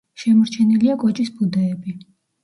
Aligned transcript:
შემორჩენილია 0.19 0.95
კოჭის 1.03 1.29
ბუდეები. 1.41 1.93